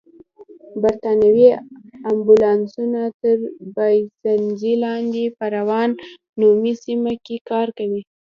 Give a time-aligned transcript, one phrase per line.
[0.81, 1.49] بریتانوي
[2.11, 3.37] امبولانسونه تر
[3.75, 5.89] باینسېزا لاندې په راون
[6.39, 8.01] نومي سیمه کې کار کوي.